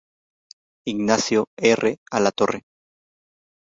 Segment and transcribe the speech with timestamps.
[0.85, 1.95] Ignacio R.
[2.09, 2.63] Alatorre.